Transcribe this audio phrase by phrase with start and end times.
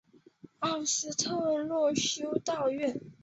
[0.61, 2.99] 奥斯特洛修道院。